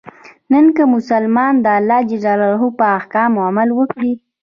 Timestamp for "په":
2.79-2.85